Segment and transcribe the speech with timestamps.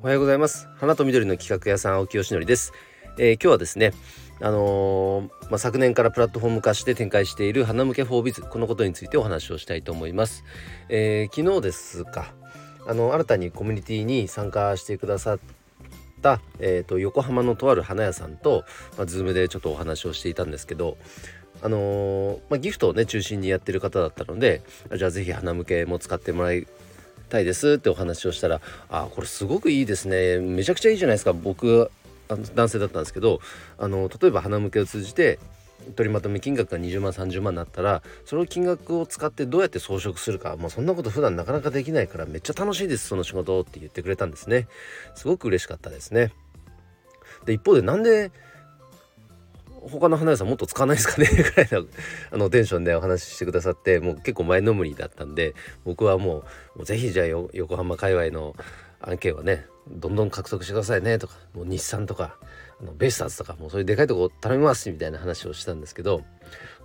[0.00, 0.68] おはようございます。
[0.76, 2.72] 花と緑の企画屋さん青木よしのりです、
[3.18, 3.92] えー、今日はですね
[4.40, 10.44] あのー、まあ、昨年からプラットフォーム化して展開している花向けフォービズこのことについてお話をしたいと思います、
[10.88, 12.32] えー、昨日ですか
[12.86, 15.38] あの新たにコミュニティに参加してくださっ
[16.22, 18.62] た、えーと、横浜のとある花屋さんと、
[18.96, 20.96] まあ、Zoom でちょっとお話をしていたんですけど
[21.60, 24.62] あのー、まあ、ギフトをね中心にやってる方だったので
[24.96, 26.68] じゃあ是非花向けも使ってもらい
[27.28, 28.60] たいですってお話をしたら
[28.90, 30.38] 「あこれすごくいいですね。
[30.38, 31.32] めちゃくちゃいいじゃないですか。
[31.32, 31.90] 僕
[32.28, 33.40] 男性だったんですけど
[33.78, 35.38] あの例えば花向けを通じて
[35.96, 40.56] 取りまとめ金額が20万30万になったらその金額を使ってどうやって装飾するか。
[40.56, 44.68] もうそんなこと普段なかなかできないからめっちゃ楽しいですその仕事って言ってくれたんですね。
[45.14, 46.32] すごく嬉しかったですね。
[47.44, 48.32] で一方でなんで
[49.90, 51.28] 他の花屋さんもっと使わないですかね？
[51.30, 51.86] ぐらいの
[52.32, 56.44] あのテンションでお話ししてくださってもう結構前のむりだったんで僕はも
[56.76, 58.54] うぜひじゃあ横浜界隈の
[59.00, 62.36] 案件はねどんどん獲得してくださいねとかもう日産とか
[62.80, 66.24] あのベイスターズとかもうそういうでかいとこ頼みますみたいな話をしたんですけど、ま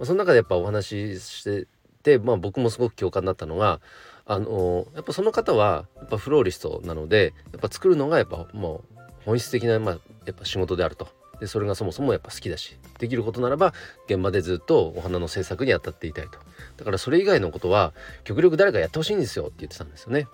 [0.02, 1.68] あ、その中でやっぱお話しして
[2.04, 3.82] て、まあ、僕もすごく共感だったのが
[4.26, 11.08] あのやっぱその方はやっぱフローリストなのでやっぱ作るのがやっぱもう本質的な、まあ、やっぱ仕事であると。
[11.44, 13.74] でそれがそもそもやっぱ好きだしできることならば
[14.08, 16.40] 現場でずっとお花の制作に当たっていたいと。
[16.78, 20.28] だからそれ以外のことは極力誰かやってほしいんですよって言ってたんですよね。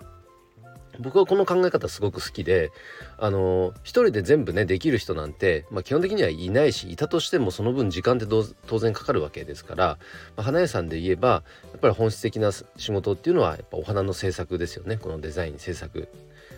[1.00, 2.70] 僕はこの考え方すごく好きで
[3.18, 8.26] あの一人で全部ねできる人なんて、まあ、基本的にはいないしいたとしてもその分時間って
[8.66, 9.98] 当然かかるわけですから、
[10.36, 11.42] まあ、花屋さんで言えばや
[11.76, 14.96] っぱり本質的な仕事っていうのはやっぱお花の制作ですよね。
[14.96, 16.08] このデザイン制作。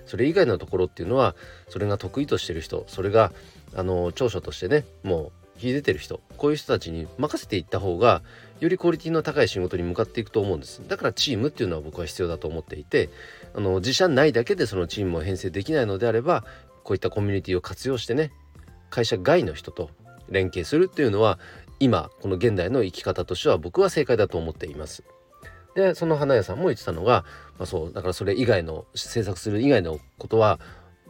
[0.07, 1.35] それ以外のところっていうのは
[1.69, 3.33] それが得意としてる人それが
[3.75, 8.23] あの長所としてねもう秀でてる人こういう人たちに任せていった方が
[8.63, 10.87] よりクオリティの高い仕事に向かっていくと思うんです。
[10.87, 13.11] だからチームっていうのは僕は必要だと思っていて
[13.55, 16.45] あの自社内だけでそのチームを編成できないのであれば
[16.85, 18.31] こういったコミュニティを活用してね
[18.89, 19.91] 会社外の人と
[20.29, 21.41] 連携するっていうのは
[21.81, 25.03] 今この現代の生き方としては僕は正解だと思っています。
[25.75, 27.25] でその花屋さんも言ってたのが、
[27.59, 30.61] まあ、そうだからそれ以外の制作する以外のことは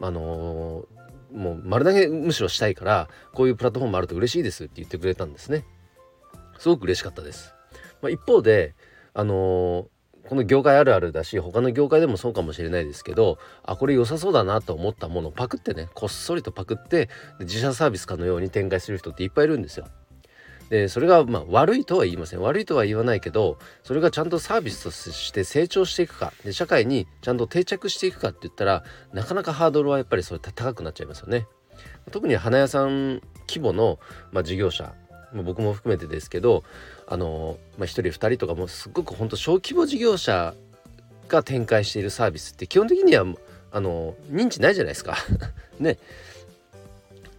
[0.01, 5.65] あのー、もう丸投げむしろしたいからこういうプラットフォームあると嬉しいですって言ってくれたんですね。
[6.63, 7.53] すごく嬉しかったです、
[8.01, 8.73] まあ、一方で
[9.13, 17.09] あのー、この業界あるあるだし他の業界でもそうかもしれないですけどあこれ良さそうだなと思ったものをパクってねこっそりとパクって
[17.41, 19.87] 自社サービスかのように展開する人っていっぱいいるんですよ。
[20.69, 22.41] でそれがまあ悪いとは言いません。
[22.41, 31.45] 悪いとは言わないけどそれがちゃんとサービスとして成長していくかで社会にちゃんと定着していくかって言ったらなかなかハードルはやっぱりそれ高くなっちゃいますよね。
[32.11, 33.99] 特に花屋さん規模の、
[34.31, 34.95] まあ、事業者
[35.41, 36.63] 僕も含めてですけど
[37.07, 40.53] あの、まあ、1人2人とかもすごく本当小規模事業者
[41.27, 43.25] が展開しているサービスって基本的には
[43.71, 45.17] あの認知ないじゃないですか
[45.79, 45.97] ね。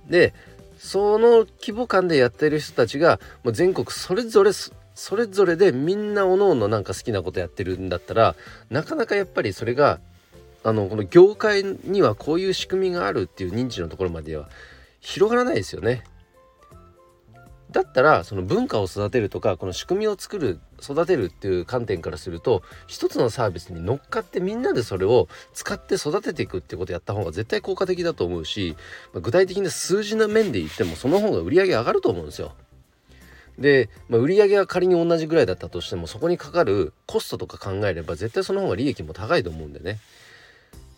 [0.08, 0.34] で
[0.78, 8.34] その規模感でやってる人たちがもう全国それぞれそれぞれでみんなおのおのなんか好きなことやってるんだったら
[8.70, 9.98] なかなかやっぱりそれが
[10.62, 14.48] あのこの業界にはこういう仕組みがあるっていう認知のところまでは
[15.00, 16.04] 広がらないですよね。
[17.74, 28.76] だったらその文化を育てるとかこの仕組みを作る育てるっていう観点からすると一つのサービスに乗っかってみんなでそれを使って育てていくってことやった方が絶対効果的だと思うし、
[29.12, 32.52] まあ、具体的な数字の面で言ってもその方が売り上げ上がると思うんですよ。
[33.58, 39.98] で、まあ、売上が仮に同じぐらいだったとしてもそこにかかるコストとか考えれば絶対その方が利益も高いと思うんでね。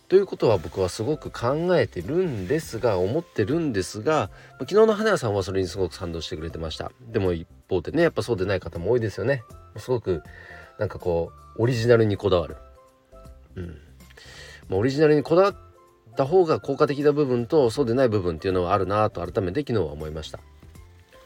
[0.09, 4.31] ということは僕はすごく考えてるんですが思ってるんですが
[4.61, 6.93] 昨日の花屋さんはそれにすごく賛同してくれてました。
[7.01, 9.43] でも一方でねやっぱそうでない方も多いですよね。
[9.77, 10.23] すごく
[10.79, 12.57] なんかこうオリジナルにこだわる。
[13.57, 13.79] うん。
[14.69, 15.57] まあ、オリジナルにこだわっ
[16.17, 20.39] た方が効果的な部分とそうでない部分っていうのはあるなと改めて昨日は思いました。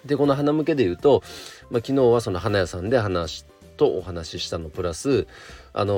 [0.06, 1.22] でこの花向けで言うと、
[1.70, 3.44] まあ、昨日はその花屋さんで話し
[3.80, 5.26] とお話ししたのプラス
[5.72, 5.94] あの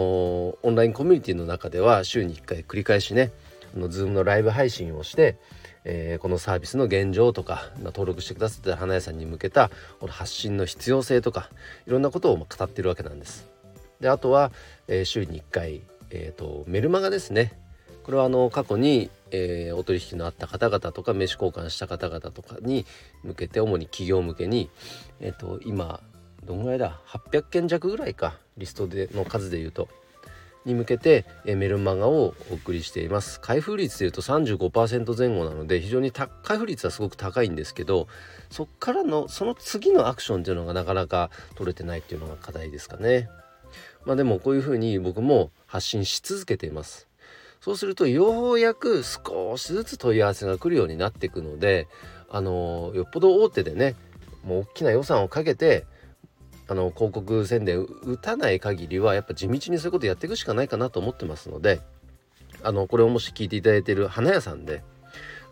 [0.62, 3.32] オンラインコミュニティの中では週に1回繰り返しね
[3.74, 5.36] あの Zoom のライブ配信をして、
[5.84, 9.68] えー、このサービスの現状とか登録してくださった花屋さんに向けた
[9.98, 11.50] この発信の必要性とか
[11.88, 13.48] いろんなことを語ってるわけなんです。
[13.98, 14.52] であとは、
[14.86, 15.80] えー、週に1回、
[16.10, 17.58] えーと、メルマガですね
[18.04, 22.86] これはあの過去に、えー、お取引のあった方々とか名刺交換した方々とかに
[23.24, 24.70] 向けて主に企業向けに、
[25.18, 26.00] えーと今
[26.44, 28.38] どんぐらいだ？800件弱ぐらいか。
[28.56, 29.88] リストでの数で言うと。
[30.64, 33.40] に向けてメルマガをお送りしています。
[33.40, 36.28] 開封率でいうと35%前後なので非常に開
[36.58, 38.06] 封率はすごく高いんですけど
[38.50, 43.28] そっからのその次のアクションっていうのがなかなか取れてないっていうのが課題ですかね。
[44.04, 47.08] まあでもこういうふうに僕も発信し続けています。
[47.60, 51.86] そうするとようやく少しずつ問い合わせが来るようになっていくので
[52.28, 53.94] あのよっぽど大手でね
[54.44, 55.86] もう大きな予算をかけて
[56.72, 61.82] あの広告宣伝打たない限りはやっぱ地道にそういうことやっていくしかないかなと思ってますので
[62.62, 64.82] あのこれをもし聞いていただいている花屋さんで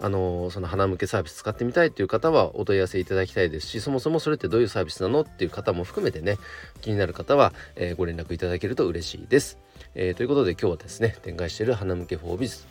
[0.00, 6.38] あのその花向けサービス使ってみたいっていう方はお問い合わせいただきたいですしそもそもそれってどういうサービスなのっていう方も含めてね
[6.80, 9.58] 気になる方は、えー、ご連絡いただけると嬉しいです。
[9.94, 12.64] えー、ということで今日はですね展開している花向けフォービズ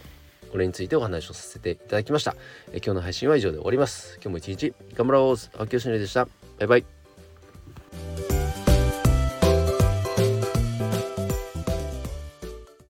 [0.51, 2.35] これについてお話をさせていただきました、
[2.71, 4.15] えー、今日の配信は以上で終わります。
[4.15, 5.59] 今日も一日頑張ろう。
[5.59, 6.25] 青木よしのりでした。
[6.57, 6.98] バイバイ。